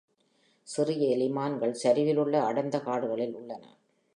சிறிய 0.67 1.09
எலி 1.09 1.27
மான்கள் 1.29 1.75
சரிவுகளிலுள்ள 1.83 2.41
அடர்ந்த 2.41 2.79
காடுகளில் 2.79 3.35
உள்ளன. 3.35 3.63